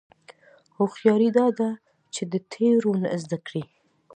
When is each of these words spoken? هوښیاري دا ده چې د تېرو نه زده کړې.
هوښیاري 0.75 1.29
دا 1.37 1.47
ده 1.59 1.69
چې 2.13 2.23
د 2.31 2.33
تېرو 2.53 2.91
نه 3.03 3.09
زده 3.23 3.37
کړې. 3.47 3.63